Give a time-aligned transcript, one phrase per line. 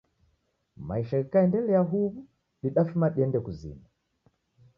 [0.91, 2.25] Maisha ghikaendelia huw'u
[2.65, 3.87] didafuma dende kuzima.